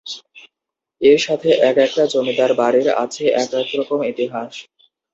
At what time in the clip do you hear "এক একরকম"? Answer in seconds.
3.35-3.99